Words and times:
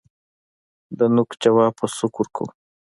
دنوک 0.97 1.29
جواب 1.43 1.73
په 1.79 1.85
سوک 1.97 2.13
ورکوو 2.17 2.49